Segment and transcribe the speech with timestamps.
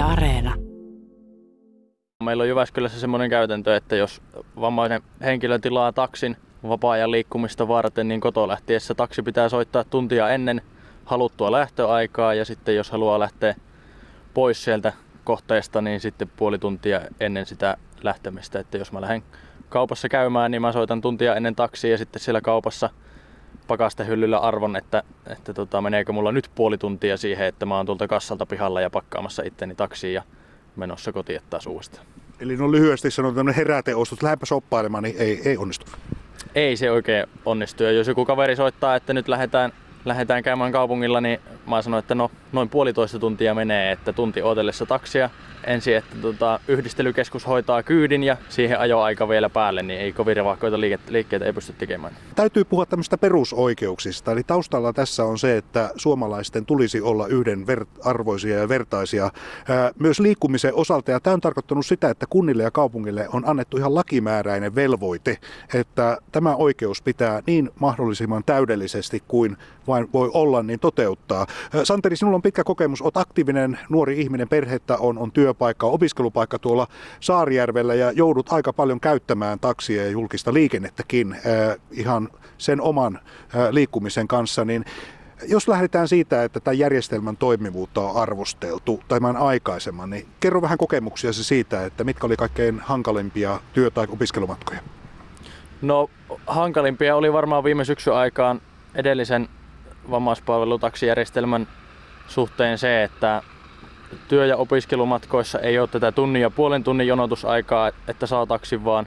[0.00, 0.54] Areena.
[2.24, 4.22] Meillä on Jyväskylässä semmoinen käytäntö, että jos
[4.60, 6.36] vammainen henkilö tilaa taksin
[6.68, 10.62] vapaa-ajan liikkumista varten, niin koto lähtiessä taksi pitää soittaa tuntia ennen
[11.04, 13.54] haluttua lähtöaikaa ja sitten jos haluaa lähteä
[14.34, 14.92] pois sieltä
[15.24, 18.58] kohteesta, niin sitten puoli tuntia ennen sitä lähtemistä.
[18.58, 19.22] Että jos mä lähden
[19.68, 22.90] kaupassa käymään, niin mä soitan tuntia ennen taksia ja sitten siellä kaupassa
[23.70, 28.08] pakastehyllyllä arvon, että, että tota, meneekö mulla nyt puoli tuntia siihen, että mä oon tuolta
[28.08, 30.22] kassalta pihalla ja pakkaamassa itteni taksiin ja
[30.76, 32.06] menossa kotiin taas uudestaan.
[32.40, 35.86] Eli no lyhyesti sanon tämmöinen heräteostos, lähdepä soppailemaan, niin ei, ei onnistu.
[36.54, 37.82] Ei se oikein onnistu.
[37.82, 39.72] Ja jos joku kaveri soittaa, että nyt lähdetään,
[40.04, 44.86] lähdetään käymään kaupungilla, niin mä sanon, että no noin puolitoista tuntia menee, että tunti odellessa
[44.86, 45.30] taksia
[45.64, 50.36] ensin, että tota, yhdistelykeskus hoitaa kyydin ja siihen ajoaika vielä päälle, niin ei kovin
[50.76, 52.16] liikkeitä, liikkeitä ei pysty tekemään.
[52.34, 54.32] Täytyy puhua tämmöistä perusoikeuksista.
[54.32, 59.30] Eli taustalla tässä on se, että suomalaisten tulisi olla yhdenarvoisia ja vertaisia
[59.98, 61.10] myös liikkumisen osalta.
[61.10, 65.38] Ja tämä on tarkoittanut sitä, että kunnille ja kaupungille on annettu ihan lakimääräinen velvoite,
[65.74, 71.46] että tämä oikeus pitää niin mahdollisimman täydellisesti kuin vain voi olla, niin toteuttaa.
[71.84, 76.86] Santeri, sinulla on pitkä kokemus, olet aktiivinen nuori ihminen, perhettä on, on työpaikka, opiskelupaikka tuolla
[77.20, 83.68] Saarijärvellä ja joudut aika paljon käyttämään taksia ja julkista liikennettäkin äh, ihan sen oman äh,
[83.70, 84.84] liikkumisen kanssa, niin
[85.48, 91.32] jos lähdetään siitä, että tämän järjestelmän toimivuutta on arvosteltu tämän aikaisemman, niin kerro vähän kokemuksia
[91.32, 94.80] siitä, että mitkä oli kaikkein hankalimpia työ- tai opiskelumatkoja?
[95.82, 96.10] No
[96.46, 98.60] hankalimpia oli varmaan viime syksyn aikaan
[98.94, 99.48] edellisen
[100.10, 101.66] vammaispalvelutaksijärjestelmän
[102.30, 103.42] suhteen se, että
[104.28, 109.06] työ- ja opiskelumatkoissa ei ole tätä tunnin ja puolen tunnin jonotusaikaa, että saa taksin, vaan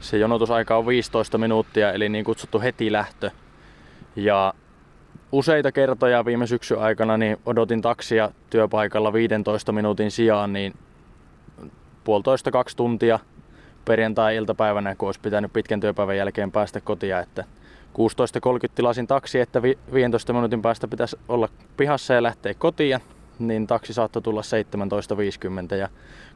[0.00, 3.30] se jonotusaika on 15 minuuttia, eli niin kutsuttu heti lähtö.
[4.16, 4.54] Ja
[5.32, 10.74] useita kertoja viime syksyn aikana niin odotin taksia työpaikalla 15 minuutin sijaan, niin
[12.04, 13.18] puolitoista kaksi tuntia
[13.84, 17.44] perjantai-iltapäivänä, kun olisi pitänyt pitkän työpäivän jälkeen päästä kotia, että
[17.92, 23.00] 16.30 tilasin taksi, että 15 minuutin päästä pitäisi olla pihassa ja lähteä kotiin
[23.48, 24.42] niin taksi saattoi tulla
[25.70, 25.88] 17.50 ja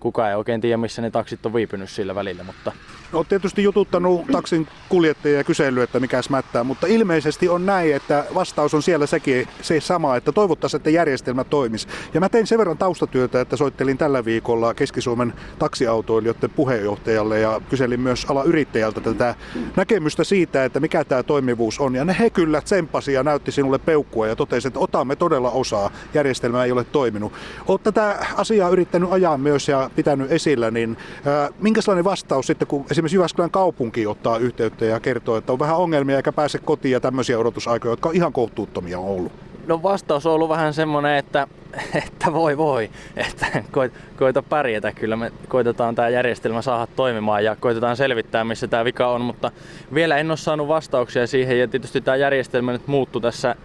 [0.00, 2.44] kukaan ei oikein tiedä, missä ne taksit on viipynyt sillä välillä.
[2.44, 2.72] Mutta...
[3.12, 7.94] No, olet tietysti jututtanut taksin kuljettajia ja kysellyt, että mikä mättää, mutta ilmeisesti on näin,
[7.94, 11.88] että vastaus on siellä sekin se sama, että toivottaisiin, että järjestelmä toimisi.
[12.14, 18.00] Ja mä tein sen verran taustatyötä, että soittelin tällä viikolla Keski-Suomen taksiautoilijoiden puheenjohtajalle ja kyselin
[18.00, 19.34] myös alayrittäjältä tätä
[19.76, 21.94] näkemystä siitä, että mikä tämä toimivuus on.
[21.94, 25.90] Ja ne he kyllä tsemppasi ja näytti sinulle peukkua ja totesi, että otamme todella osaa.
[26.14, 27.32] Järjestelmä ei ole toiminut.
[27.68, 30.96] Olet tätä asiaa yrittänyt ajaa myös ja pitänyt esillä, niin
[31.60, 36.16] minkälainen vastaus sitten, kun esimerkiksi Jyväskylän kaupunki ottaa yhteyttä ja kertoo, että on vähän ongelmia
[36.16, 39.32] eikä pääse kotiin ja tämmöisiä odotusaikoja, jotka on ihan kohtuuttomia ollut?
[39.66, 41.46] No vastaus on ollut vähän semmoinen, että,
[42.04, 43.46] että voi voi, että
[44.16, 44.92] koita pärjätä.
[44.92, 49.50] Kyllä me koitetaan tämä järjestelmä saada toimimaan ja koitetaan selvittää, missä tämä vika on, mutta
[49.94, 53.56] vielä en ole saanut vastauksia siihen ja tietysti tämä järjestelmä nyt muuttui tässä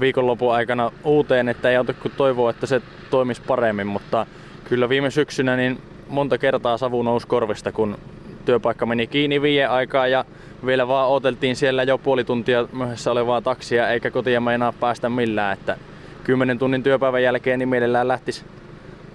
[0.00, 4.26] viikonlopun aikana uuteen, että ei auta kuin toivoa, että se toimisi paremmin, mutta
[4.64, 7.98] kyllä viime syksynä niin monta kertaa savu nousi korvista, kun
[8.44, 10.24] työpaikka meni kiinni viien aikaa ja
[10.66, 15.52] vielä vaan oteltiin siellä jo puoli tuntia myöhässä olevaa taksia eikä kotia meinaa päästä millään,
[15.52, 15.76] että
[16.24, 18.44] kymmenen tunnin työpäivän jälkeen niin mielellään lähtis,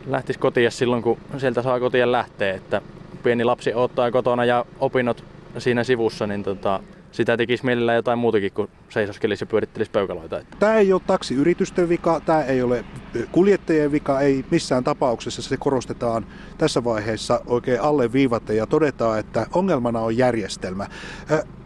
[0.07, 2.81] lähtis kotia silloin kun sieltä saa kotia lähteä, että
[3.23, 5.23] pieni lapsi odottaa kotona ja opinnot
[5.57, 6.79] siinä sivussa, niin tota,
[7.17, 10.41] sitä tekisi mielellään jotain muutakin kuin seisoskelisi ja pyörittelisi peukaloita.
[10.59, 12.85] Tämä ei ole taksiyritysten vika, tämä ei ole
[13.31, 16.25] kuljettajien vika, ei missään tapauksessa se korostetaan
[16.57, 20.87] tässä vaiheessa oikein alle viivatte ja todetaan, että ongelmana on järjestelmä.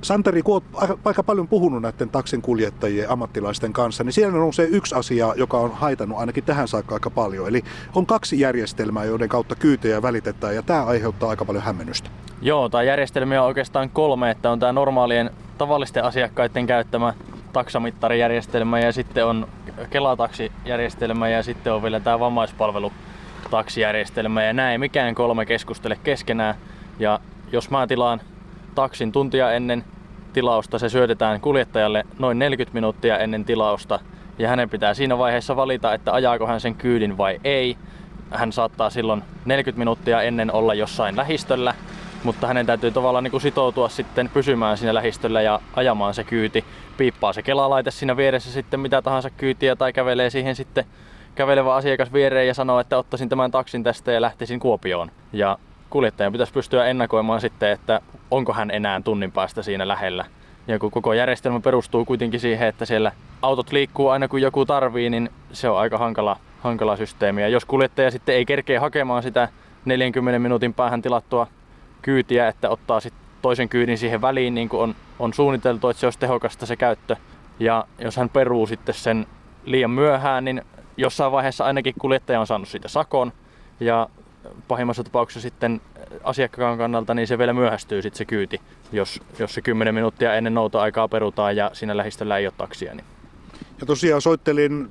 [0.02, 4.64] Santeri, kun olet aika paljon puhunut näiden taksin kuljettajien ammattilaisten kanssa, niin siellä on se
[4.64, 7.48] yksi asia, joka on haitannut ainakin tähän saakka aika paljon.
[7.48, 7.64] Eli
[7.96, 12.10] on kaksi järjestelmää, joiden kautta kyytejä välitetään ja tämä aiheuttaa aika paljon hämmennystä.
[12.42, 17.14] Joo, tämä järjestelmiä on oikeastaan kolme, että on tämä normaalien tavallisten asiakkaiden käyttämä
[17.54, 19.48] taksamittarijärjestelmä ja sitten on
[19.90, 26.56] Kelataksijärjestelmä ja sitten on vielä tämä vammaispalvelutaksijärjestelmä ja näin mikään kolme keskustele keskenään.
[27.00, 27.20] Ja
[27.52, 28.22] jos mä tilaan
[28.76, 29.84] taksin tuntia ennen
[30.34, 34.00] tilausta, se syötetään kuljettajalle noin 40 minuuttia ennen tilausta
[34.40, 37.78] ja hänen pitää siinä vaiheessa valita, että ajaako hän sen kyydin vai ei.
[38.32, 41.74] Hän saattaa silloin 40 minuuttia ennen olla jossain lähistöllä
[42.24, 46.66] mutta hänen täytyy tavallaan niin kuin sitoutua sitten pysymään siinä lähistöllä ja ajamaan se kyyti.
[46.98, 50.86] Piippaa se kelalaite siinä vieressä sitten mitä tahansa kyytiä tai kävelee siihen sitten
[51.36, 55.12] kävelevä asiakas viereen ja sanoo, että ottaisin tämän taksin tästä ja lähtisin Kuopioon.
[55.34, 55.58] Ja
[55.90, 58.02] kuljettajan pitäisi pystyä ennakoimaan sitten, että
[58.32, 60.26] onko hän enää tunnin päästä siinä lähellä.
[60.68, 65.10] Ja kun koko järjestelmä perustuu kuitenkin siihen, että siellä autot liikkuu aina kun joku tarvii,
[65.10, 67.42] niin se on aika hankala hankala systeemi.
[67.42, 69.48] Ja jos kuljettaja sitten ei kerkeä hakemaan sitä
[69.86, 71.48] 40 minuutin päähän tilattua
[72.02, 76.06] kyytiä, että ottaa sitten toisen kyydin siihen väliin, niin kuin on, on suunniteltu, että se
[76.08, 77.16] olisi tehokasta se käyttö.
[77.60, 79.28] Ja jos hän peruu sitten sen
[79.64, 80.62] liian myöhään, niin
[80.98, 83.34] jossain vaiheessa ainakin kuljettaja on saanut siitä sakon.
[83.80, 84.10] Ja
[84.68, 85.82] pahimmassa tapauksessa sitten
[86.24, 88.62] asiakkaan kannalta niin se vielä myöhästyy sitten se kyyti,
[88.92, 92.96] jos, jos se 10 minuuttia ennen noutoaikaa perutaan ja siinä lähistöllä ei ole taksia.
[92.96, 93.06] Niin.
[93.80, 94.90] Ja tosiaan soittelin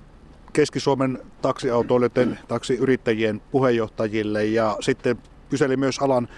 [0.52, 5.18] Keski-Suomen taksiautoilijoiden, taksiyrittäjien puheenjohtajille ja sitten
[5.50, 6.28] kyselin myös alan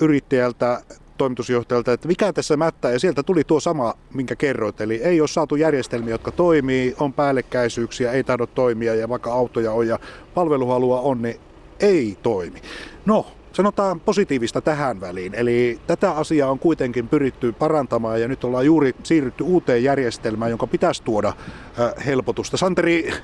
[0.00, 0.80] yrittäjältä
[1.18, 5.28] toimitusjohtajalta, että mikä tässä mättää, ja sieltä tuli tuo sama, minkä kerroit, eli ei ole
[5.28, 9.98] saatu järjestelmiä, jotka toimii, on päällekkäisyyksiä, ei tahdo toimia, ja vaikka autoja on ja
[10.34, 11.40] palveluhalua on, niin
[11.80, 12.62] ei toimi.
[13.06, 15.34] No, sanotaan positiivista tähän väliin.
[15.34, 20.66] Eli tätä asiaa on kuitenkin pyritty parantamaan ja nyt ollaan juuri siirrytty uuteen järjestelmään, jonka
[20.66, 22.56] pitäisi tuoda äh, helpotusta.
[22.56, 23.20] Santeri, äh,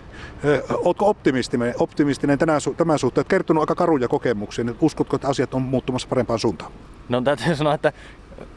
[0.70, 3.20] oletko optimistinen, optimistinen tänään, tämän suhteen?
[3.20, 4.64] Olet kertonut aika karuja kokemuksia.
[4.64, 6.72] Niin uskotko, että asiat on muuttumassa parempaan suuntaan?
[7.08, 7.92] No täytyy sanoa, että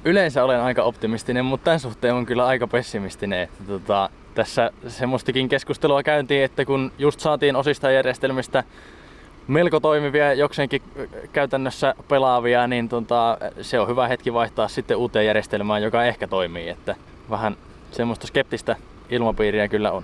[0.06, 3.42] yleensä olen aika optimistinen, mutta tämän suhteen on kyllä aika pessimistinen.
[3.42, 8.64] Että tota, tässä semmoistakin keskustelua käyntiin, että kun just saatiin osista järjestelmistä
[9.48, 10.81] melko toimivia, jokseenkin
[11.34, 16.69] käytännössä pelaavia, niin tota, se on hyvä hetki vaihtaa sitten uuteen järjestelmään, joka ehkä toimii.
[16.69, 16.95] Että
[17.30, 17.57] vähän
[17.92, 18.75] semmoista skeptistä
[19.10, 20.04] ilmapiiriä kyllä on.